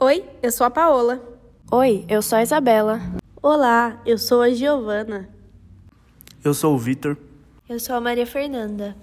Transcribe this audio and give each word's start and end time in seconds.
Oi, 0.00 0.24
eu 0.40 0.52
sou 0.52 0.64
a 0.64 0.70
Paola. 0.70 1.20
Oi, 1.72 2.04
eu 2.08 2.22
sou 2.22 2.38
a 2.38 2.42
Isabela. 2.44 3.00
Olá, 3.42 4.00
eu 4.06 4.16
sou 4.16 4.42
a 4.42 4.50
Giovana. 4.50 5.28
Eu 6.44 6.54
sou 6.54 6.76
o 6.76 6.78
Vitor. 6.78 7.16
Eu 7.68 7.80
sou 7.80 7.96
a 7.96 8.00
Maria 8.00 8.24
Fernanda. 8.24 8.96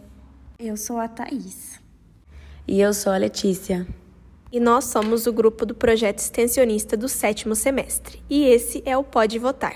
Eu 0.57 0.77
sou 0.77 0.97
a 0.97 1.09
Thaís. 1.09 1.81
E 2.65 2.79
eu 2.79 2.93
sou 2.93 3.11
a 3.11 3.17
Letícia. 3.17 3.85
E 4.49 4.57
nós 4.57 4.85
somos 4.85 5.27
o 5.27 5.33
grupo 5.33 5.65
do 5.65 5.75
projeto 5.75 6.19
extensionista 6.19 6.95
do 6.95 7.09
sétimo 7.09 7.55
semestre. 7.55 8.23
E 8.29 8.45
esse 8.45 8.81
é 8.85 8.95
o 8.95 9.03
Pode 9.03 9.37
Votar. 9.37 9.75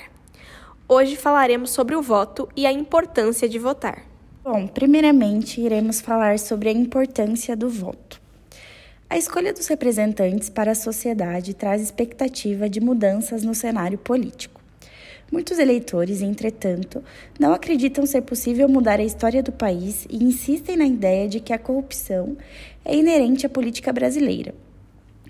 Hoje 0.88 1.18
falaremos 1.18 1.72
sobre 1.72 1.98
o 1.98 2.02
voto 2.02 2.48
e 2.56 2.66
a 2.66 2.72
importância 2.72 3.50
de 3.50 3.60
votar. 3.60 4.06
Bom, 4.42 4.68
primeiramente 4.68 5.60
iremos 5.60 6.00
falar 6.00 6.40
sobre 6.40 6.70
a 6.70 6.72
importância 6.72 7.58
do 7.58 7.68
voto. 7.68 8.22
A 9.12 9.18
escolha 9.18 9.52
dos 9.52 9.66
representantes 9.66 10.52
para 10.52 10.74
a 10.74 10.76
sociedade 10.76 11.56
traz 11.56 11.82
expectativa 11.82 12.70
de 12.70 12.80
mudanças 12.80 13.44
no 13.44 13.56
cenário 13.56 13.98
político. 13.98 14.62
Muitos 15.32 15.58
eleitores, 15.58 16.22
entretanto, 16.22 17.04
não 17.40 17.52
acreditam 17.52 18.06
ser 18.06 18.22
possível 18.22 18.70
mudar 18.70 19.00
a 19.00 19.04
história 19.04 19.42
do 19.42 19.52
país 19.52 20.06
e 20.12 20.24
insistem 20.24 20.78
na 20.78 20.86
ideia 20.86 21.28
de 21.28 21.40
que 21.40 21.52
a 21.52 21.58
corrupção 21.58 22.38
é 22.86 22.96
inerente 22.96 23.48
à 23.48 23.50
política 23.50 23.92
brasileira. 23.92 24.54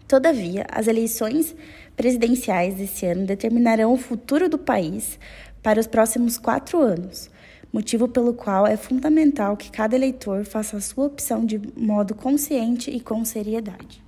Todavia, 0.10 0.66
as 0.70 0.88
eleições 0.88 1.56
presidenciais 1.96 2.76
desse 2.76 3.06
ano 3.06 3.26
determinarão 3.26 3.94
o 3.94 3.98
futuro 3.98 4.50
do 4.50 4.58
país 4.58 5.18
para 5.64 5.80
os 5.80 5.88
próximos 5.88 6.38
quatro 6.38 6.82
anos 6.82 7.30
motivo 7.72 8.08
pelo 8.08 8.34
qual 8.34 8.66
é 8.66 8.76
fundamental 8.76 9.56
que 9.56 9.72
cada 9.72 9.96
eleitor 9.96 10.44
faça 10.44 10.78
a 10.78 10.82
sua 10.82 11.06
opção 11.06 11.46
de 11.46 11.62
modo 11.78 12.16
consciente 12.16 12.90
e 12.90 13.00
com 13.00 13.24
seriedade. 13.24 14.04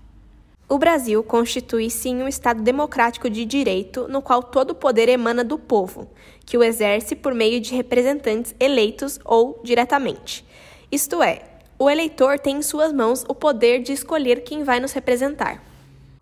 O 0.67 0.77
Brasil 0.77 1.21
constitui 1.21 1.89
sim 1.89 2.23
um 2.23 2.27
Estado 2.27 2.63
democrático 2.63 3.29
de 3.29 3.43
direito, 3.43 4.07
no 4.07 4.21
qual 4.21 4.41
todo 4.41 4.71
o 4.71 4.75
poder 4.75 5.09
emana 5.09 5.43
do 5.43 5.59
povo, 5.59 6.09
que 6.45 6.57
o 6.57 6.63
exerce 6.63 7.13
por 7.13 7.33
meio 7.33 7.59
de 7.59 7.75
representantes 7.75 8.55
eleitos 8.57 9.19
ou 9.25 9.59
diretamente. 9.63 10.45
Isto 10.89 11.21
é, 11.21 11.41
o 11.77 11.89
eleitor 11.89 12.39
tem 12.39 12.57
em 12.57 12.61
suas 12.61 12.93
mãos 12.93 13.25
o 13.27 13.35
poder 13.35 13.81
de 13.81 13.91
escolher 13.91 14.43
quem 14.43 14.63
vai 14.63 14.79
nos 14.79 14.93
representar. 14.93 15.61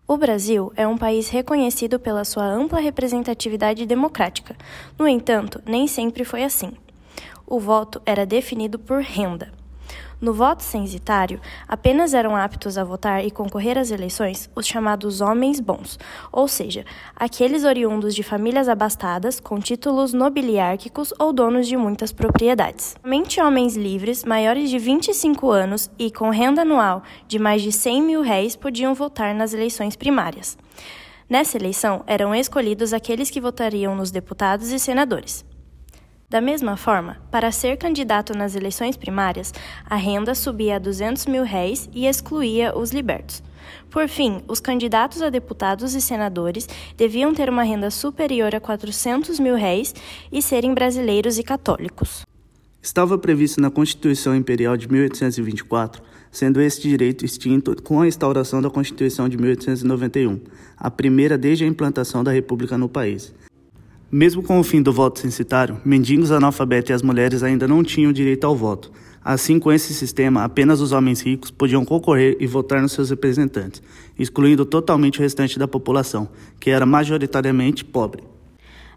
O 0.06 0.16
Brasil 0.16 0.72
é 0.74 0.86
um 0.88 0.98
país 0.98 1.28
reconhecido 1.28 2.00
pela 2.00 2.24
sua 2.24 2.44
ampla 2.44 2.80
representatividade 2.80 3.86
democrática. 3.86 4.56
No 4.98 5.06
entanto, 5.06 5.62
nem 5.64 5.86
sempre 5.86 6.24
foi 6.24 6.42
assim 6.42 6.72
o 7.50 7.58
voto 7.58 8.00
era 8.06 8.24
definido 8.24 8.78
por 8.78 9.02
renda. 9.02 9.52
No 10.20 10.34
voto 10.34 10.62
censitário, 10.62 11.40
apenas 11.66 12.12
eram 12.12 12.36
aptos 12.36 12.76
a 12.76 12.84
votar 12.84 13.24
e 13.24 13.30
concorrer 13.30 13.78
às 13.78 13.90
eleições 13.90 14.50
os 14.54 14.66
chamados 14.66 15.22
homens 15.22 15.58
bons, 15.58 15.98
ou 16.30 16.46
seja, 16.46 16.84
aqueles 17.16 17.64
oriundos 17.64 18.14
de 18.14 18.22
famílias 18.22 18.68
abastadas, 18.68 19.40
com 19.40 19.58
títulos 19.58 20.12
nobiliárquicos 20.12 21.12
ou 21.18 21.32
donos 21.32 21.66
de 21.66 21.76
muitas 21.76 22.12
propriedades. 22.12 22.96
Somente 23.02 23.40
homens 23.40 23.76
livres, 23.76 24.22
maiores 24.22 24.68
de 24.68 24.78
25 24.78 25.50
anos 25.50 25.90
e 25.98 26.10
com 26.10 26.28
renda 26.28 26.62
anual 26.62 27.02
de 27.26 27.38
mais 27.38 27.62
de 27.62 27.72
100 27.72 28.02
mil 28.02 28.20
réis 28.20 28.54
podiam 28.54 28.94
votar 28.94 29.34
nas 29.34 29.54
eleições 29.54 29.96
primárias. 29.96 30.56
Nessa 31.28 31.56
eleição, 31.56 32.04
eram 32.06 32.34
escolhidos 32.34 32.92
aqueles 32.92 33.30
que 33.30 33.40
votariam 33.40 33.96
nos 33.96 34.10
deputados 34.10 34.70
e 34.70 34.78
senadores. 34.78 35.48
Da 36.30 36.40
mesma 36.40 36.76
forma, 36.76 37.16
para 37.28 37.50
ser 37.50 37.76
candidato 37.76 38.32
nas 38.38 38.54
eleições 38.54 38.96
primárias, 38.96 39.52
a 39.84 39.96
renda 39.96 40.32
subia 40.32 40.76
a 40.76 40.78
200 40.78 41.26
mil 41.26 41.42
réis 41.42 41.90
e 41.92 42.06
excluía 42.06 42.72
os 42.78 42.92
libertos. 42.92 43.42
Por 43.90 44.08
fim, 44.08 44.40
os 44.46 44.60
candidatos 44.60 45.22
a 45.22 45.28
deputados 45.28 45.92
e 45.92 46.00
senadores 46.00 46.68
deviam 46.96 47.34
ter 47.34 47.50
uma 47.50 47.64
renda 47.64 47.90
superior 47.90 48.54
a 48.54 48.60
400 48.60 49.40
mil 49.40 49.56
réis 49.56 49.92
e 50.30 50.40
serem 50.40 50.72
brasileiros 50.72 51.36
e 51.36 51.42
católicos. 51.42 52.22
Estava 52.80 53.18
previsto 53.18 53.60
na 53.60 53.68
Constituição 53.68 54.32
Imperial 54.32 54.76
de 54.76 54.88
1824, 54.88 56.00
sendo 56.30 56.60
este 56.60 56.88
direito 56.88 57.24
extinto 57.24 57.74
com 57.82 58.02
a 58.02 58.06
instauração 58.06 58.62
da 58.62 58.70
Constituição 58.70 59.28
de 59.28 59.36
1891, 59.36 60.40
a 60.76 60.90
primeira 60.92 61.36
desde 61.36 61.64
a 61.64 61.66
implantação 61.66 62.22
da 62.22 62.30
República 62.30 62.78
no 62.78 62.88
país. 62.88 63.34
Mesmo 64.12 64.42
com 64.42 64.58
o 64.58 64.64
fim 64.64 64.82
do 64.82 64.92
voto 64.92 65.20
censitário, 65.20 65.80
mendigos, 65.84 66.32
analfabetos 66.32 66.90
e 66.90 66.92
as 66.92 67.00
mulheres 67.00 67.44
ainda 67.44 67.68
não 67.68 67.84
tinham 67.84 68.12
direito 68.12 68.44
ao 68.44 68.56
voto. 68.56 68.90
Assim, 69.24 69.60
com 69.60 69.70
esse 69.70 69.94
sistema, 69.94 70.42
apenas 70.42 70.80
os 70.80 70.90
homens 70.90 71.20
ricos 71.20 71.50
podiam 71.52 71.84
concorrer 71.84 72.36
e 72.40 72.46
votar 72.46 72.82
nos 72.82 72.90
seus 72.90 73.10
representantes, 73.10 73.80
excluindo 74.18 74.64
totalmente 74.64 75.20
o 75.20 75.22
restante 75.22 75.60
da 75.60 75.68
população, 75.68 76.28
que 76.58 76.70
era 76.70 76.84
majoritariamente 76.84 77.84
pobre. 77.84 78.24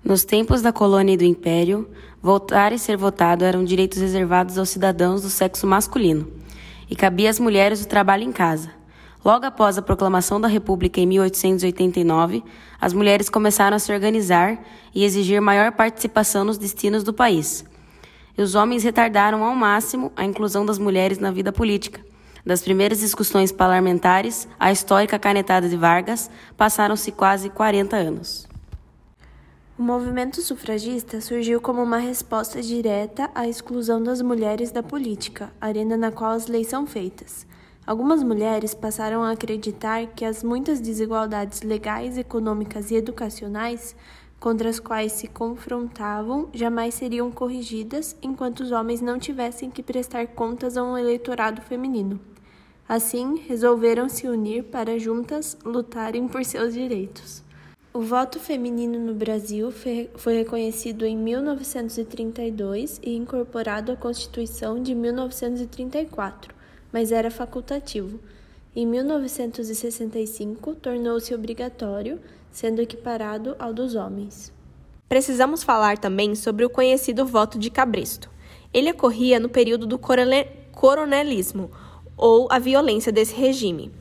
Nos 0.04 0.24
tempos 0.24 0.64
da 0.64 0.74
colônia 0.74 1.14
e 1.14 1.18
do 1.18 1.24
império, 1.24 1.88
votar 2.20 2.74
e 2.74 2.80
ser 2.80 2.98
votado 2.98 3.46
eram 3.46 3.64
direitos 3.64 4.00
reservados 4.00 4.58
aos 4.58 4.70
cidadãos 4.70 5.22
do 5.22 5.30
sexo 5.30 5.68
masculino, 5.68 6.28
e 6.90 6.96
cabia 6.96 7.30
às 7.30 7.40
mulheres 7.40 7.84
o 7.84 7.88
trabalho 7.88 8.24
em 8.24 8.32
casa. 8.32 8.72
Logo 9.24 9.46
após 9.46 9.78
a 9.78 9.82
proclamação 9.82 10.42
da 10.42 10.50
República 10.50 11.00
em 11.00 11.08
1889, 11.08 12.44
as 12.80 12.92
mulheres 12.92 13.30
começaram 13.30 13.78
a 13.78 13.80
se 13.80 13.94
organizar 13.94 14.62
e 14.94 15.06
exigir 15.06 15.40
maior 15.40 15.72
participação 15.72 16.44
nos 16.44 16.58
destinos 16.58 17.04
do 17.04 17.14
país. 17.14 17.64
E 18.38 18.42
os 18.42 18.54
homens 18.54 18.84
retardaram 18.84 19.42
ao 19.42 19.56
máximo 19.56 20.12
a 20.18 20.26
inclusão 20.26 20.66
das 20.66 20.78
mulheres 20.78 21.20
na 21.20 21.32
vida 21.32 21.54
política. 21.54 22.02
Das 22.46 22.62
primeiras 22.62 23.00
discussões 23.00 23.50
parlamentares 23.50 24.46
à 24.60 24.74
histórica 24.74 25.18
canetada 25.18 25.70
de 25.70 25.78
Vargas, 25.78 26.30
passaram-se 26.58 27.10
quase 27.14 27.50
40 27.50 27.96
anos. 27.96 28.46
O 29.80 29.82
movimento 29.82 30.42
sufragista 30.42 31.22
surgiu 31.22 31.62
como 31.62 31.82
uma 31.82 31.98
resposta 31.98 32.62
direta 32.62 33.32
à 33.34 33.48
exclusão 33.48 34.04
das 34.04 34.22
mulheres 34.22 34.72
da 34.72 34.84
política, 34.84 35.50
arena 35.62 35.96
na 35.96 36.12
qual 36.12 36.32
as 36.32 36.48
leis 36.48 36.68
são 36.68 36.86
feitas. 36.86 37.48
Algumas 37.86 38.24
mulheres 38.24 38.74
passaram 38.74 39.24
a 39.24 39.32
acreditar 39.32 40.08
que 40.08 40.24
as 40.24 40.42
muitas 40.42 40.80
desigualdades 40.80 41.64
legais, 41.64 42.18
econômicas 42.18 42.92
e 42.92 42.96
educacionais 42.96 43.94
contra 44.40 44.70
as 44.70 44.80
quais 44.80 45.12
se 45.12 45.28
confrontavam 45.28 46.48
jamais 46.54 46.94
seriam 46.94 47.30
corrigidas 47.30 48.16
enquanto 48.22 48.62
os 48.62 48.72
homens 48.72 49.02
não 49.02 49.20
tivessem 49.20 49.70
que 49.70 49.84
prestar 49.84 50.28
contas 50.28 50.78
a 50.78 50.84
um 50.84 50.98
eleitorado 50.98 51.62
feminino. 51.62 52.22
Assim, 52.88 53.38
resolveram 53.48 54.08
se 54.08 54.30
unir 54.30 54.64
para 54.64 54.98
juntas 54.98 55.58
lutarem 55.66 56.26
por 56.26 56.46
seus 56.46 56.74
direitos. 56.74 57.44
O 57.94 58.00
voto 58.00 58.40
feminino 58.40 58.98
no 58.98 59.14
Brasil 59.14 59.72
foi 59.72 60.34
reconhecido 60.38 61.06
em 61.06 61.18
1932 61.18 63.02
e 63.04 63.14
incorporado 63.14 63.92
à 63.92 63.96
Constituição 63.98 64.82
de 64.82 64.96
1934 64.96 66.53
mas 66.94 67.12
era 67.12 67.32
facultativo. 67.32 68.20
Em 68.76 68.86
1965, 68.86 70.76
tornou-se 70.76 71.34
obrigatório, 71.34 72.20
sendo 72.52 72.82
equiparado 72.82 73.56
ao 73.58 73.74
dos 73.74 73.96
homens. 73.96 74.54
Precisamos 75.10 75.64
falar 75.64 75.98
também 75.98 76.36
sobre 76.36 76.64
o 76.64 76.70
conhecido 76.70 77.26
voto 77.26 77.58
de 77.58 77.72
Cabresto. 77.72 78.30
Ele 78.72 78.92
ocorria 78.92 79.40
no 79.40 79.50
período 79.50 79.86
do 79.86 80.00
coronelismo, 80.00 81.72
ou 82.16 82.48
a 82.52 82.60
violência 82.60 83.12
desse 83.12 83.34
regime. 83.36 83.92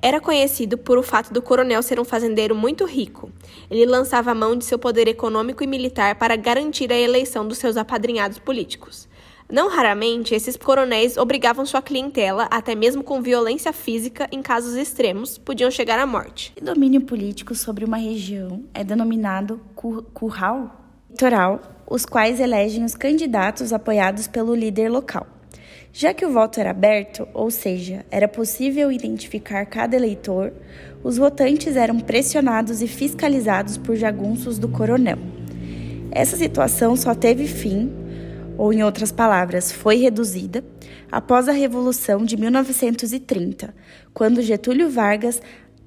Era 0.00 0.20
conhecido 0.20 0.78
por 0.78 0.96
o 0.96 1.02
fato 1.02 1.32
do 1.32 1.42
coronel 1.42 1.82
ser 1.82 1.98
um 1.98 2.04
fazendeiro 2.04 2.54
muito 2.54 2.84
rico. 2.84 3.32
Ele 3.68 3.84
lançava 3.84 4.30
a 4.30 4.34
mão 4.34 4.56
de 4.56 4.64
seu 4.64 4.78
poder 4.78 5.08
econômico 5.08 5.64
e 5.64 5.66
militar 5.66 6.14
para 6.14 6.36
garantir 6.36 6.92
a 6.92 6.96
eleição 6.96 7.46
dos 7.46 7.58
seus 7.58 7.76
apadrinhados 7.76 8.38
políticos. 8.38 9.07
Não 9.50 9.70
raramente, 9.70 10.34
esses 10.34 10.58
coronéis 10.58 11.16
obrigavam 11.16 11.64
sua 11.64 11.80
clientela, 11.80 12.46
até 12.50 12.74
mesmo 12.74 13.02
com 13.02 13.22
violência 13.22 13.72
física, 13.72 14.28
em 14.30 14.42
casos 14.42 14.76
extremos, 14.76 15.38
podiam 15.38 15.70
chegar 15.70 15.98
à 15.98 16.06
morte. 16.06 16.52
O 16.60 16.64
domínio 16.64 17.00
político 17.00 17.54
sobre 17.54 17.82
uma 17.82 17.96
região 17.96 18.64
é 18.74 18.84
denominado 18.84 19.58
curral 20.12 20.84
eleitoral, 21.08 21.62
os 21.88 22.04
quais 22.04 22.38
elegem 22.38 22.84
os 22.84 22.94
candidatos 22.94 23.72
apoiados 23.72 24.26
pelo 24.26 24.54
líder 24.54 24.90
local. 24.90 25.26
Já 25.90 26.12
que 26.12 26.26
o 26.26 26.30
voto 26.30 26.60
era 26.60 26.70
aberto, 26.70 27.26
ou 27.32 27.50
seja, 27.50 28.04
era 28.10 28.28
possível 28.28 28.92
identificar 28.92 29.64
cada 29.64 29.96
eleitor, 29.96 30.52
os 31.02 31.16
votantes 31.16 31.74
eram 31.74 31.98
pressionados 31.98 32.82
e 32.82 32.86
fiscalizados 32.86 33.78
por 33.78 33.96
jagunços 33.96 34.58
do 34.58 34.68
coronel. 34.68 35.18
Essa 36.10 36.36
situação 36.36 36.94
só 36.94 37.14
teve 37.14 37.46
fim 37.46 37.90
ou 38.58 38.72
em 38.72 38.82
outras 38.82 39.12
palavras, 39.12 39.72
foi 39.72 39.96
reduzida 39.96 40.64
após 41.10 41.48
a 41.48 41.52
Revolução 41.52 42.24
de 42.24 42.36
1930, 42.36 43.74
quando 44.12 44.42
Getúlio 44.42 44.90
Vargas 44.90 45.40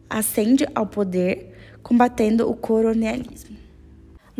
ascende 0.09 0.65
ao 0.73 0.87
poder, 0.87 1.53
combatendo 1.83 2.49
o 2.49 2.55
coronelismo. 2.55 3.60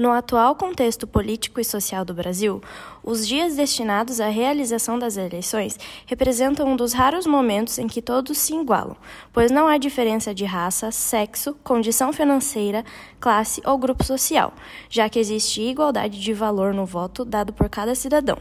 No 0.02 0.10
atual 0.10 0.56
contexto 0.56 1.06
político 1.06 1.62
e 1.62 1.64
social 1.64 2.04
do 2.04 2.12
Brasil, 2.12 2.60
os 3.04 3.28
dias 3.28 3.56
destinados 3.56 4.20
à 4.20 4.30
realização 4.30 4.98
das 4.98 5.16
eleições 5.16 5.78
representam 6.08 6.68
um 6.68 6.76
dos 6.76 6.92
raros 6.92 7.28
momentos 7.28 7.78
em 7.78 7.86
que 7.86 8.02
todos 8.02 8.36
se 8.40 8.56
igualam, 8.56 8.98
pois 9.32 9.52
não 9.52 9.68
há 9.68 9.78
diferença 9.78 10.34
de 10.34 10.44
raça, 10.44 10.90
sexo, 10.90 11.56
condição 11.64 12.12
financeira, 12.12 12.84
classe 13.20 13.62
ou 13.64 13.78
grupo 13.78 14.04
social, 14.04 14.56
já 14.90 15.08
que 15.08 15.20
existe 15.20 15.62
igualdade 15.62 16.20
de 16.20 16.34
valor 16.34 16.74
no 16.74 16.84
voto 16.84 17.24
dado 17.24 17.54
por 17.54 17.70
cada 17.70 17.94
cidadão. 17.94 18.40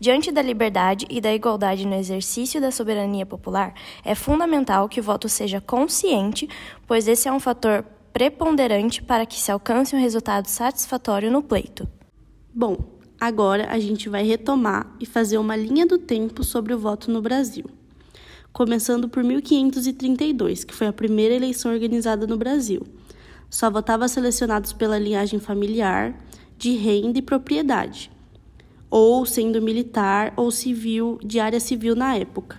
Diante 0.00 0.32
da 0.32 0.40
liberdade 0.40 1.06
e 1.10 1.20
da 1.20 1.34
igualdade 1.34 1.86
no 1.86 1.96
exercício 1.96 2.62
da 2.62 2.70
soberania 2.70 3.26
popular, 3.26 3.74
é 4.02 4.14
fundamental 4.14 4.88
que 4.88 5.00
o 5.00 5.02
voto 5.02 5.28
seja 5.28 5.60
consciente, 5.60 6.48
pois 6.86 7.06
esse 7.06 7.28
é 7.28 7.32
um 7.32 7.40
fator 7.40 7.84
preponderante 8.18 9.00
para 9.00 9.24
que 9.24 9.40
se 9.40 9.52
alcance 9.52 9.94
um 9.94 10.00
resultado 10.00 10.46
satisfatório 10.46 11.30
no 11.30 11.40
pleito. 11.40 11.88
Bom, 12.52 12.98
agora 13.20 13.68
a 13.70 13.78
gente 13.78 14.08
vai 14.08 14.24
retomar 14.24 14.92
e 14.98 15.06
fazer 15.06 15.38
uma 15.38 15.54
linha 15.54 15.86
do 15.86 15.98
tempo 15.98 16.42
sobre 16.42 16.74
o 16.74 16.78
voto 16.80 17.12
no 17.12 17.22
Brasil. 17.22 17.66
Começando 18.52 19.08
por 19.08 19.22
1532, 19.22 20.64
que 20.64 20.74
foi 20.74 20.88
a 20.88 20.92
primeira 20.92 21.32
eleição 21.32 21.70
organizada 21.70 22.26
no 22.26 22.36
Brasil. 22.36 22.82
Só 23.48 23.70
votava 23.70 24.08
selecionados 24.08 24.72
pela 24.72 24.98
linhagem 24.98 25.38
familiar, 25.38 26.18
de 26.56 26.72
renda 26.72 27.20
e 27.20 27.22
propriedade, 27.22 28.10
ou 28.90 29.24
sendo 29.24 29.62
militar 29.62 30.32
ou 30.34 30.50
civil, 30.50 31.20
de 31.22 31.38
área 31.38 31.60
civil 31.60 31.94
na 31.94 32.16
época. 32.16 32.58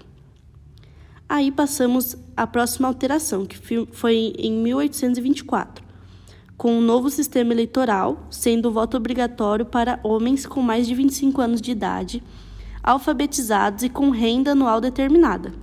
Aí 1.30 1.52
passamos 1.52 2.18
à 2.36 2.48
próxima 2.48 2.88
alteração, 2.88 3.46
que 3.46 3.56
foi 3.92 4.34
em 4.36 4.52
1824, 4.52 5.86
com 6.58 6.80
um 6.80 6.82
novo 6.82 7.08
sistema 7.12 7.54
eleitoral, 7.54 8.26
sendo 8.32 8.68
o 8.68 8.72
voto 8.72 8.98
obrigatório 8.98 9.64
para 9.64 10.00
homens 10.04 10.48
com 10.48 10.60
mais 10.60 10.88
de 10.88 10.96
25 10.96 11.40
anos 11.40 11.62
de 11.62 11.70
idade, 11.70 12.24
alfabetizados 12.82 13.84
e 13.84 13.90
com 13.90 14.10
renda 14.10 14.54
anual 14.54 14.82
determinada. 14.82 15.54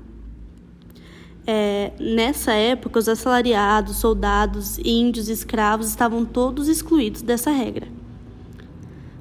É, 1.44 1.92
nessa 1.98 2.52
época, 2.52 3.00
os 3.00 3.08
assalariados, 3.08 3.96
soldados, 3.96 4.78
índios 4.78 5.28
e 5.28 5.32
escravos 5.32 5.88
estavam 5.88 6.24
todos 6.24 6.68
excluídos 6.68 7.22
dessa 7.22 7.50
regra. 7.50 7.88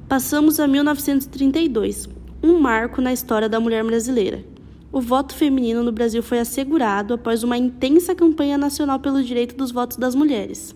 Passamos 0.07 0.59
a 0.59 0.67
1932, 0.67 2.07
um 2.43 2.59
marco 2.59 3.01
na 3.01 3.11
história 3.11 3.49
da 3.49 3.59
mulher 3.59 3.83
brasileira 3.83 4.54
o 4.95 5.01
voto 5.01 5.35
feminino 5.35 5.83
no 5.83 5.91
Brasil 5.91 6.23
foi 6.23 6.39
assegurado 6.39 7.13
após 7.15 7.43
uma 7.43 7.57
intensa 7.57 8.15
campanha 8.15 8.57
nacional 8.57 8.97
pelo 8.97 9.21
direito 9.21 9.53
dos 9.53 9.69
votos 9.69 9.97
das 9.97 10.15
mulheres. 10.15 10.73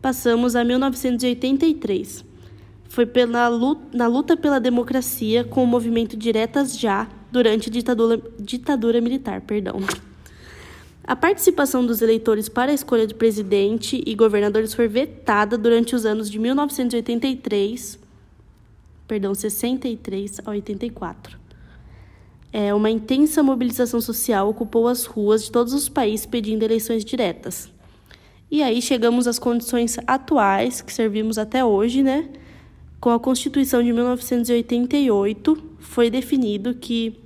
Passamos 0.00 0.54
a 0.54 0.62
1983. 0.62 2.24
Foi 2.88 3.04
pela 3.04 3.48
luta, 3.48 3.82
na 3.92 4.06
luta 4.06 4.36
pela 4.36 4.60
democracia 4.60 5.42
com 5.42 5.64
o 5.64 5.66
movimento 5.66 6.16
Diretas 6.16 6.78
Já 6.78 7.08
durante 7.32 7.70
a 7.70 7.72
ditadura, 7.72 8.22
ditadura 8.38 9.00
militar. 9.00 9.40
Perdão. 9.40 9.80
A 11.02 11.16
participação 11.16 11.84
dos 11.84 12.02
eleitores 12.02 12.48
para 12.48 12.70
a 12.70 12.74
escolha 12.74 13.04
de 13.04 13.16
presidente 13.16 14.00
e 14.06 14.14
governadores 14.14 14.74
foi 14.74 14.86
vetada 14.86 15.58
durante 15.58 15.96
os 15.96 16.06
anos 16.06 16.30
de 16.30 16.38
1983, 16.38 17.98
perdão, 19.08 19.34
63 19.34 20.38
a 20.46 20.50
84 20.50 21.41
é, 22.52 22.74
uma 22.74 22.90
intensa 22.90 23.42
mobilização 23.42 24.00
social 24.00 24.48
ocupou 24.48 24.86
as 24.86 25.06
ruas 25.06 25.44
de 25.44 25.50
todos 25.50 25.72
os 25.72 25.88
países 25.88 26.26
pedindo 26.26 26.62
eleições 26.62 27.04
diretas. 27.04 27.72
E 28.50 28.62
aí 28.62 28.82
chegamos 28.82 29.26
às 29.26 29.38
condições 29.38 29.96
atuais 30.06 30.82
que 30.82 30.92
servimos 30.92 31.38
até 31.38 31.64
hoje, 31.64 32.02
né? 32.02 32.28
Com 33.00 33.08
a 33.08 33.18
Constituição 33.18 33.82
de 33.82 33.90
1988, 33.92 35.70
foi 35.78 36.10
definido 36.10 36.74
que 36.74 37.18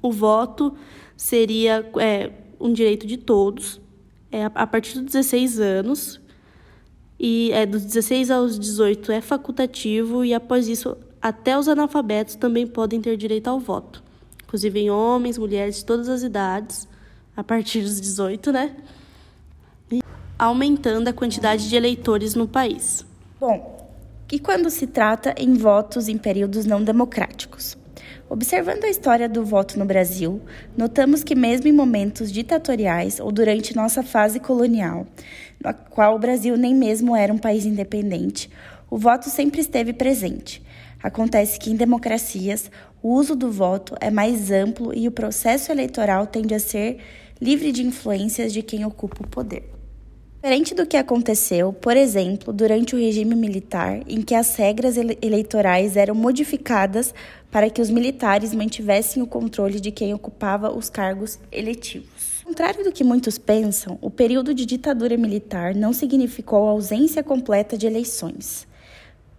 o 0.00 0.12
voto 0.12 0.74
seria 1.16 1.84
é, 1.98 2.30
um 2.60 2.72
direito 2.72 3.06
de 3.06 3.16
todos, 3.16 3.80
é, 4.30 4.44
a 4.44 4.66
partir 4.66 4.94
dos 4.94 5.06
16 5.06 5.58
anos, 5.58 6.20
e 7.18 7.50
é, 7.52 7.66
dos 7.66 7.84
16 7.84 8.30
aos 8.30 8.58
18 8.58 9.10
é 9.10 9.20
facultativo, 9.20 10.24
e 10.24 10.32
após 10.32 10.68
isso, 10.68 10.96
até 11.20 11.58
os 11.58 11.66
analfabetos 11.66 12.36
também 12.36 12.66
podem 12.66 13.00
ter 13.00 13.16
direito 13.16 13.48
ao 13.48 13.58
voto 13.58 14.05
inclusive 14.56 14.80
em 14.80 14.90
homens, 14.90 15.36
mulheres 15.36 15.76
de 15.76 15.84
todas 15.84 16.08
as 16.08 16.22
idades, 16.22 16.88
a 17.36 17.44
partir 17.44 17.82
dos 17.82 18.00
18, 18.00 18.50
né? 18.50 18.74
E 19.92 20.00
aumentando 20.38 21.08
a 21.08 21.12
quantidade 21.12 21.68
de 21.68 21.76
eleitores 21.76 22.34
no 22.34 22.48
país. 22.48 23.04
Bom, 23.38 23.92
e 24.32 24.38
quando 24.38 24.70
se 24.70 24.86
trata 24.86 25.34
em 25.36 25.52
votos 25.52 26.08
em 26.08 26.16
períodos 26.16 26.64
não 26.64 26.82
democráticos? 26.82 27.76
Observando 28.30 28.84
a 28.84 28.88
história 28.88 29.28
do 29.28 29.44
voto 29.44 29.78
no 29.78 29.84
Brasil, 29.84 30.40
notamos 30.74 31.22
que, 31.22 31.34
mesmo 31.34 31.68
em 31.68 31.72
momentos 31.72 32.32
ditatoriais 32.32 33.20
ou 33.20 33.30
durante 33.30 33.76
nossa 33.76 34.02
fase 34.02 34.40
colonial, 34.40 35.06
na 35.62 35.74
qual 35.74 36.16
o 36.16 36.18
Brasil 36.18 36.56
nem 36.56 36.74
mesmo 36.74 37.14
era 37.14 37.32
um 37.32 37.38
país 37.38 37.66
independente, 37.66 38.50
o 38.88 38.96
voto 38.96 39.28
sempre 39.28 39.60
esteve 39.60 39.92
presente. 39.92 40.62
Acontece 41.02 41.58
que 41.58 41.70
em 41.70 41.76
democracias 41.76 42.70
o 43.06 43.12
uso 43.12 43.36
do 43.36 43.52
voto 43.52 43.94
é 44.00 44.10
mais 44.10 44.50
amplo 44.50 44.92
e 44.92 45.06
o 45.06 45.12
processo 45.12 45.70
eleitoral 45.70 46.26
tende 46.26 46.52
a 46.52 46.58
ser 46.58 46.98
livre 47.40 47.70
de 47.70 47.86
influências 47.86 48.52
de 48.52 48.62
quem 48.62 48.84
ocupa 48.84 49.22
o 49.22 49.28
poder. 49.28 49.62
Diferente 50.42 50.74
do 50.74 50.84
que 50.84 50.96
aconteceu, 50.96 51.72
por 51.72 51.96
exemplo, 51.96 52.52
durante 52.52 52.96
o 52.96 52.98
regime 52.98 53.36
militar, 53.36 54.00
em 54.08 54.22
que 54.22 54.34
as 54.34 54.56
regras 54.56 54.96
eleitorais 55.22 55.96
eram 55.96 56.16
modificadas 56.16 57.14
para 57.48 57.70
que 57.70 57.80
os 57.80 57.90
militares 57.90 58.52
mantivessem 58.52 59.22
o 59.22 59.26
controle 59.28 59.78
de 59.78 59.92
quem 59.92 60.12
ocupava 60.12 60.76
os 60.76 60.90
cargos 60.90 61.38
eletivos. 61.52 62.42
Contrário 62.42 62.82
do 62.82 62.90
que 62.90 63.04
muitos 63.04 63.38
pensam, 63.38 63.98
o 64.02 64.10
período 64.10 64.52
de 64.52 64.66
ditadura 64.66 65.16
militar 65.16 65.76
não 65.76 65.92
significou 65.92 66.66
a 66.66 66.72
ausência 66.72 67.22
completa 67.22 67.78
de 67.78 67.86
eleições. 67.86 68.66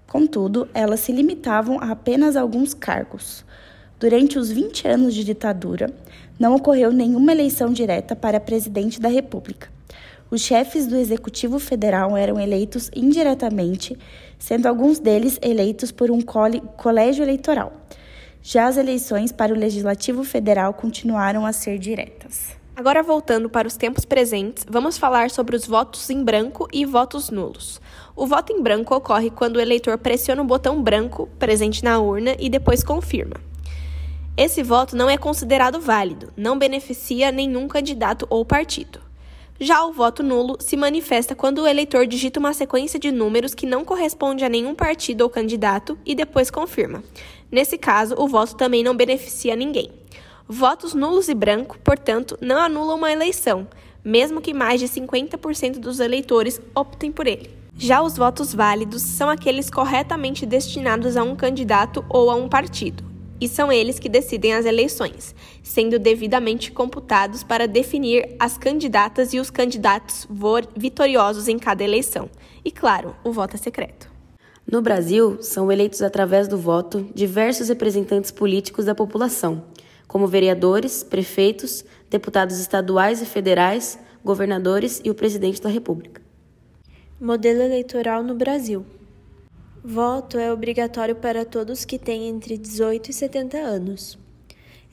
Contudo, 0.08 0.70
elas 0.74 1.02
se 1.02 1.12
limitavam 1.12 1.80
a 1.82 1.92
apenas 1.92 2.36
alguns 2.36 2.74
cargos. 2.74 3.46
Durante 4.00 4.40
os 4.40 4.50
20 4.50 4.88
anos 4.88 5.14
de 5.14 5.24
ditadura, 5.24 5.94
não 6.40 6.56
ocorreu 6.56 6.92
nenhuma 6.92 7.32
eleição 7.32 7.74
direta 7.74 8.16
para 8.16 8.40
presidente 8.40 9.02
da 9.02 9.10
República. 9.10 9.70
Os 10.30 10.42
chefes 10.42 10.88
do 10.88 10.96
Executivo 10.96 11.58
Federal 11.58 12.16
eram 12.16 12.40
eleitos 12.40 12.92
indiretamente, 12.96 13.98
sendo 14.38 14.68
alguns 14.68 15.00
deles 15.00 15.40
eleitos 15.42 15.92
por 15.92 16.12
um 16.12 16.22
colégio 16.22 17.24
eleitoral. 17.24 17.74
Já 18.42 18.68
as 18.68 18.78
eleições 18.78 19.32
para 19.32 19.54
o 19.54 19.58
Legislativo 19.58 20.24
Federal 20.24 20.74
continuaram 20.74 21.46
a 21.46 21.52
ser 21.52 21.78
diretas. 21.78 22.56
Agora, 22.78 23.02
voltando 23.02 23.50
para 23.50 23.68
os 23.68 23.76
tempos 23.76 24.06
presentes, 24.06 24.64
vamos 24.70 25.00
falar 25.00 25.32
sobre 25.32 25.56
os 25.56 25.66
votos 25.66 26.08
em 26.12 26.24
branco 26.24 26.68
e 26.72 26.86
votos 26.86 27.32
nulos. 27.32 27.82
O 28.16 28.28
voto 28.28 28.54
em 28.54 28.62
branco 28.62 28.94
ocorre 28.94 29.32
quando 29.32 29.56
o 29.56 29.60
eleitor 29.60 29.98
pressiona 29.98 30.44
o 30.44 30.46
botão 30.46 30.80
branco 30.84 31.28
presente 31.40 31.84
na 31.84 32.00
urna 32.00 32.36
e 32.38 32.52
depois 32.52 32.84
confirma. 32.84 33.38
Esse 34.38 34.62
voto 34.62 34.96
não 34.96 35.10
é 35.10 35.18
considerado 35.18 35.82
válido, 35.82 36.32
não 36.38 36.56
beneficia 36.56 37.32
nenhum 37.32 37.68
candidato 37.68 38.28
ou 38.30 38.46
partido. 38.46 39.02
Já 39.60 39.84
o 39.84 39.92
voto 39.92 40.22
nulo 40.22 40.58
se 40.60 40.78
manifesta 40.78 41.34
quando 41.34 41.64
o 41.64 41.68
eleitor 41.68 42.06
digita 42.06 42.40
uma 42.40 42.54
sequência 42.54 43.00
de 43.00 43.12
números 43.12 43.56
que 43.56 43.66
não 43.66 43.84
corresponde 43.84 44.46
a 44.46 44.50
nenhum 44.50 44.76
partido 44.76 45.22
ou 45.22 45.32
candidato 45.32 45.98
e 46.06 46.14
depois 46.14 46.52
confirma. 46.52 47.04
Nesse 47.52 47.76
caso, 47.76 48.14
o 48.20 48.28
voto 48.28 48.56
também 48.56 48.84
não 48.84 48.96
beneficia 48.96 49.56
ninguém. 49.56 49.90
Votos 50.50 50.94
nulos 50.94 51.28
e 51.28 51.34
branco, 51.34 51.78
portanto, 51.84 52.38
não 52.40 52.62
anulam 52.62 52.98
uma 52.98 53.12
eleição, 53.12 53.68
mesmo 54.04 54.40
que 54.40 54.54
mais 54.54 54.80
de 54.80 54.88
50% 54.88 55.80
dos 55.80 56.00
eleitores 56.00 56.62
optem 56.74 57.12
por 57.12 57.28
ele. 57.28 57.50
Já 57.78 58.02
os 58.02 58.16
votos 58.16 58.54
válidos 58.54 59.02
são 59.02 59.30
aqueles 59.30 59.70
corretamente 59.70 60.46
destinados 60.46 61.18
a 61.18 61.24
um 61.24 61.36
candidato 61.36 62.04
ou 62.10 62.32
a 62.32 62.36
um 62.36 62.48
partido 62.48 63.08
e 63.40 63.48
são 63.48 63.72
eles 63.72 64.00
que 64.00 64.10
decidem 64.10 64.54
as 64.54 64.66
eleições, 64.66 65.36
sendo 65.62 66.00
devidamente 66.00 66.72
computados 66.72 67.44
para 67.44 67.68
definir 67.68 68.36
as 68.40 68.58
candidatas 68.58 69.34
e 69.34 69.40
os 69.40 69.50
candidatos 69.50 70.28
vitoriosos 70.76 71.48
em 71.48 71.60
cada 71.60 71.84
eleição. 71.84 72.30
E, 72.66 72.72
claro, 72.72 73.16
o 73.24 73.32
voto 73.32 73.56
é 73.56 73.58
secreto. 73.58 74.10
No 74.70 74.82
Brasil, 74.82 75.38
são 75.42 75.72
eleitos 75.72 76.02
através 76.02 76.48
do 76.48 76.58
voto 76.58 77.08
diversos 77.14 77.70
representantes 77.70 78.32
políticos 78.32 78.86
da 78.86 78.96
população, 78.96 79.64
como 80.08 80.28
vereadores, 80.28 81.04
prefeitos, 81.04 81.84
deputados 82.10 82.60
estaduais 82.60 83.22
e 83.22 83.26
federais, 83.26 84.00
governadores 84.24 85.02
e 85.04 85.10
o 85.10 85.16
presidente 85.16 85.62
da 85.62 85.70
República. 85.70 86.22
Modelo 87.20 87.62
eleitoral 87.62 88.24
no 88.24 88.36
Brasil. 88.36 88.86
Voto 89.84 90.38
é 90.38 90.52
obrigatório 90.52 91.16
para 91.16 91.46
todos 91.46 91.86
que 91.86 91.98
têm 91.98 92.28
entre 92.28 92.58
18 92.58 93.10
e 93.10 93.14
70 93.14 93.58
anos. 93.58 94.18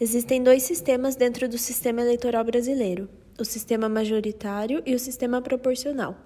Existem 0.01 0.43
dois 0.43 0.63
sistemas 0.63 1.17
dentro 1.17 1.49
do 1.49 1.59
sistema 1.59 2.01
eleitoral 2.01 2.45
brasileiro: 2.45 3.09
o 3.39 3.45
sistema 3.45 3.89
majoritário 3.89 4.83
e 4.87 4.95
o 4.95 4.99
sistema 4.99 5.41
proporcional. 5.41 6.17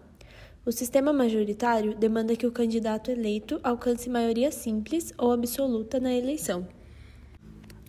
O 0.66 0.72
sistema 0.72 1.12
majoritário 1.12 1.94
demanda 1.94 2.36
que 2.36 2.46
o 2.46 2.52
candidato 2.52 3.10
eleito 3.10 3.58
alcance 3.62 4.10
maioria 4.10 4.50
simples 4.50 5.14
ou 5.16 5.32
absoluta 5.32 5.98
na 5.98 6.14
eleição. 6.14 6.66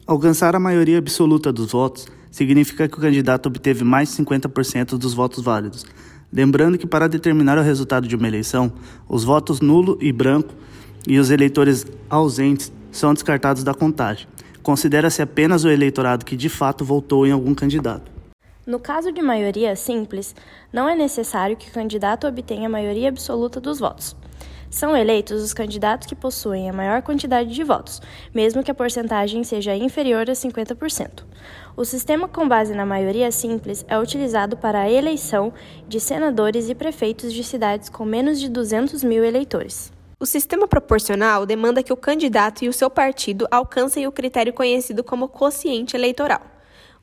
Alcançar 0.09 0.55
a 0.55 0.59
maioria 0.59 0.97
absoluta 0.97 1.53
dos 1.53 1.71
votos 1.71 2.07
significa 2.31 2.89
que 2.89 2.97
o 2.97 2.99
candidato 2.99 3.45
obteve 3.45 3.83
mais 3.83 4.09
de 4.09 4.23
50% 4.23 4.97
dos 4.97 5.13
votos 5.13 5.43
válidos. 5.43 5.85
Lembrando 6.33 6.79
que, 6.79 6.87
para 6.87 7.07
determinar 7.07 7.59
o 7.59 7.61
resultado 7.61 8.07
de 8.07 8.15
uma 8.15 8.27
eleição, 8.27 8.73
os 9.07 9.23
votos 9.23 9.61
nulo 9.61 9.99
e 10.01 10.11
branco 10.11 10.51
e 11.07 11.19
os 11.19 11.29
eleitores 11.29 11.85
ausentes 12.09 12.71
são 12.91 13.13
descartados 13.13 13.63
da 13.63 13.75
contagem. 13.75 14.27
Considera-se 14.63 15.21
apenas 15.21 15.63
o 15.63 15.69
eleitorado 15.69 16.25
que 16.25 16.35
de 16.35 16.49
fato 16.49 16.83
votou 16.83 17.27
em 17.27 17.31
algum 17.31 17.53
candidato. 17.53 18.11
No 18.65 18.79
caso 18.79 19.11
de 19.11 19.21
maioria 19.21 19.75
simples, 19.75 20.35
não 20.73 20.89
é 20.89 20.95
necessário 20.95 21.55
que 21.55 21.69
o 21.69 21.71
candidato 21.71 22.25
obtenha 22.25 22.65
a 22.65 22.71
maioria 22.71 23.09
absoluta 23.09 23.61
dos 23.61 23.77
votos. 23.77 24.15
São 24.69 24.95
eleitos 24.95 25.41
os 25.41 25.53
candidatos 25.53 26.07
que 26.07 26.15
possuem 26.15 26.69
a 26.69 26.73
maior 26.73 27.01
quantidade 27.01 27.53
de 27.53 27.63
votos, 27.63 27.99
mesmo 28.33 28.63
que 28.63 28.69
a 28.69 28.75
porcentagem 28.75 29.43
seja 29.43 29.75
inferior 29.75 30.29
a 30.29 30.33
50%. 30.33 31.23
O 31.75 31.83
sistema 31.83 32.27
com 32.27 32.47
base 32.47 32.75
na 32.75 32.85
maioria 32.85 33.31
simples 33.31 33.83
é 33.87 33.97
utilizado 33.97 34.55
para 34.57 34.81
a 34.81 34.91
eleição 34.91 35.51
de 35.87 35.99
senadores 35.99 36.69
e 36.69 36.75
prefeitos 36.75 37.33
de 37.33 37.43
cidades 37.43 37.89
com 37.89 38.05
menos 38.05 38.39
de 38.39 38.47
200 38.47 39.03
mil 39.03 39.23
eleitores. 39.23 39.91
O 40.19 40.25
sistema 40.25 40.67
proporcional 40.67 41.45
demanda 41.45 41.81
que 41.81 41.93
o 41.93 41.97
candidato 41.97 42.63
e 42.63 42.69
o 42.69 42.73
seu 42.73 42.89
partido 42.89 43.47
alcancem 43.49 44.05
o 44.05 44.11
critério 44.11 44.53
conhecido 44.53 45.03
como 45.03 45.29
quociente 45.29 45.95
eleitoral. 45.95 46.41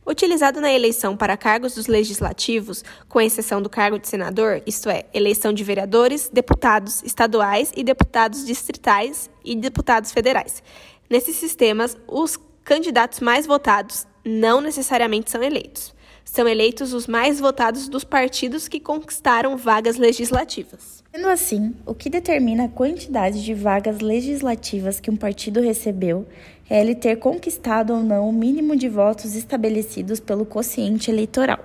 Utilizado 0.06 0.60
na 0.60 0.72
eleição 0.72 1.16
para 1.16 1.36
cargos 1.36 1.74
dos 1.74 1.88
legislativos, 1.88 2.84
com 3.08 3.20
exceção 3.20 3.60
do 3.60 3.68
cargo 3.68 3.98
de 3.98 4.06
senador, 4.06 4.62
isto 4.64 4.88
é, 4.88 5.04
eleição 5.12 5.52
de 5.52 5.64
vereadores, 5.64 6.30
deputados 6.32 7.02
estaduais 7.02 7.72
e 7.76 7.82
deputados 7.82 8.46
distritais 8.46 9.28
e 9.44 9.56
deputados 9.56 10.12
federais. 10.12 10.62
Nesses 11.10 11.34
sistemas, 11.34 11.96
os 12.06 12.38
candidatos 12.62 13.18
mais 13.18 13.46
votados 13.46 14.06
não 14.24 14.60
necessariamente 14.60 15.28
são 15.28 15.42
eleitos. 15.42 15.92
São 16.24 16.46
eleitos 16.46 16.92
os 16.92 17.06
mais 17.06 17.40
votados 17.40 17.88
dos 17.88 18.04
partidos 18.04 18.68
que 18.68 18.78
conquistaram 18.78 19.56
vagas 19.56 19.96
legislativas. 19.96 21.02
Sendo 21.14 21.28
assim, 21.28 21.74
o 21.86 21.94
que 21.94 22.10
determina 22.10 22.64
a 22.64 22.68
quantidade 22.68 23.42
de 23.42 23.54
vagas 23.54 24.00
legislativas 24.00 25.00
que 25.00 25.10
um 25.10 25.16
partido 25.16 25.60
recebeu 25.60 26.26
é 26.68 26.80
ele 26.80 26.94
ter 26.94 27.16
conquistado 27.16 27.92
ou 27.94 28.02
não 28.02 28.28
o 28.28 28.32
mínimo 28.32 28.76
de 28.76 28.88
votos 28.88 29.34
estabelecidos 29.34 30.20
pelo 30.20 30.44
quociente 30.44 31.10
eleitoral. 31.10 31.60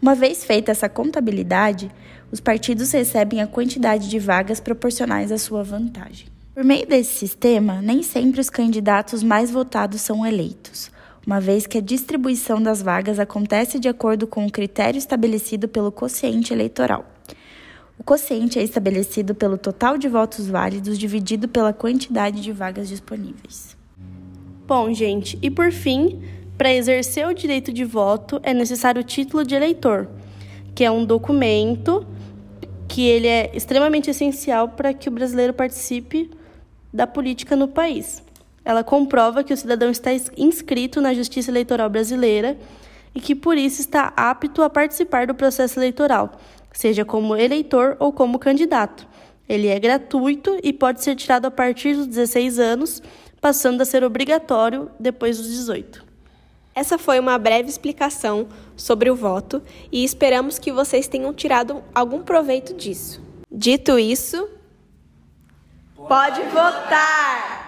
Uma 0.00 0.14
vez 0.14 0.44
feita 0.44 0.70
essa 0.70 0.88
contabilidade, 0.88 1.90
os 2.30 2.40
partidos 2.40 2.92
recebem 2.92 3.42
a 3.42 3.46
quantidade 3.46 4.08
de 4.08 4.18
vagas 4.18 4.60
proporcionais 4.60 5.32
à 5.32 5.38
sua 5.38 5.62
vantagem. 5.62 6.28
Por 6.54 6.64
meio 6.64 6.86
desse 6.86 7.14
sistema, 7.14 7.80
nem 7.80 8.02
sempre 8.02 8.40
os 8.40 8.50
candidatos 8.50 9.22
mais 9.22 9.50
votados 9.50 10.00
são 10.00 10.26
eleitos, 10.26 10.90
uma 11.26 11.40
vez 11.40 11.66
que 11.66 11.78
a 11.78 11.80
distribuição 11.80 12.60
das 12.60 12.82
vagas 12.82 13.18
acontece 13.18 13.78
de 13.78 13.88
acordo 13.88 14.26
com 14.26 14.44
o 14.46 14.50
critério 14.50 14.98
estabelecido 14.98 15.68
pelo 15.68 15.92
quociente 15.92 16.52
eleitoral. 16.52 17.04
O 17.98 18.04
quociente 18.04 18.58
é 18.58 18.62
estabelecido 18.62 19.34
pelo 19.34 19.58
total 19.58 19.98
de 19.98 20.08
votos 20.08 20.48
válidos 20.48 20.98
dividido 20.98 21.48
pela 21.48 21.72
quantidade 21.72 22.40
de 22.40 22.52
vagas 22.52 22.88
disponíveis. 22.88 23.77
Bom, 24.68 24.92
gente, 24.92 25.38
e 25.40 25.50
por 25.50 25.72
fim, 25.72 26.20
para 26.58 26.70
exercer 26.70 27.26
o 27.26 27.32
direito 27.32 27.72
de 27.72 27.86
voto 27.86 28.38
é 28.42 28.52
necessário 28.52 29.00
o 29.00 29.04
título 29.04 29.42
de 29.42 29.54
eleitor, 29.54 30.06
que 30.74 30.84
é 30.84 30.90
um 30.90 31.06
documento 31.06 32.06
que 32.86 33.06
ele 33.06 33.26
é 33.26 33.50
extremamente 33.54 34.10
essencial 34.10 34.68
para 34.68 34.92
que 34.92 35.08
o 35.08 35.10
brasileiro 35.10 35.54
participe 35.54 36.30
da 36.92 37.06
política 37.06 37.56
no 37.56 37.66
país. 37.66 38.22
Ela 38.62 38.84
comprova 38.84 39.42
que 39.42 39.54
o 39.54 39.56
cidadão 39.56 39.90
está 39.90 40.10
inscrito 40.36 41.00
na 41.00 41.14
Justiça 41.14 41.50
Eleitoral 41.50 41.88
Brasileira 41.88 42.58
e 43.14 43.22
que 43.22 43.34
por 43.34 43.56
isso 43.56 43.80
está 43.80 44.12
apto 44.14 44.62
a 44.62 44.68
participar 44.68 45.26
do 45.26 45.34
processo 45.34 45.78
eleitoral 45.78 46.32
seja 46.74 47.06
como 47.06 47.34
eleitor 47.34 47.96
ou 47.98 48.12
como 48.12 48.38
candidato. 48.38 49.08
Ele 49.48 49.68
é 49.68 49.80
gratuito 49.80 50.58
e 50.62 50.74
pode 50.74 51.02
ser 51.02 51.16
tirado 51.16 51.46
a 51.46 51.50
partir 51.50 51.94
dos 51.94 52.06
16 52.06 52.58
anos, 52.58 53.02
passando 53.40 53.80
a 53.80 53.84
ser 53.84 54.04
obrigatório 54.04 54.90
depois 54.98 55.36
dos 55.38 55.46
18. 55.46 56.04
Essa 56.74 56.96
foi 56.96 57.18
uma 57.18 57.36
breve 57.38 57.68
explicação 57.68 58.48
sobre 58.76 59.10
o 59.10 59.16
voto 59.16 59.62
e 59.90 60.04
esperamos 60.04 60.58
que 60.58 60.70
vocês 60.70 61.08
tenham 61.08 61.34
tirado 61.34 61.82
algum 61.94 62.22
proveito 62.22 62.72
disso. 62.72 63.20
Dito 63.50 63.98
isso, 63.98 64.48
pode 65.96 66.40
votar! 66.44 67.67